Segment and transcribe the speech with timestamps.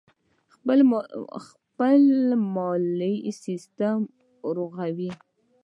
[1.79, 2.01] خپل
[2.55, 3.97] مالي سیستم
[4.45, 5.11] ورغوي.